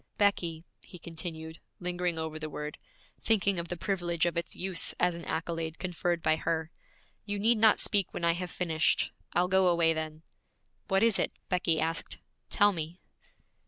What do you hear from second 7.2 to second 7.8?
'you need not